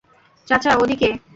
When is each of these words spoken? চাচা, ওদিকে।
চাচা, 0.47 0.71
ওদিকে। 0.81 1.09